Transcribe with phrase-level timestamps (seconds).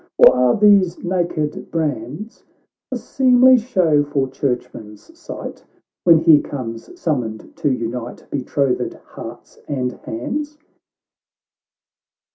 [0.17, 2.43] Or are these naked brands
[2.91, 5.63] A seemly show for Churchman's sight,
[6.05, 10.57] When he comes summoned to unite Betrothed hearts and hands